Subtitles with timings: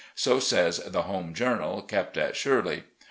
[0.15, 2.85] So says the Home Journal kept at" Shirley."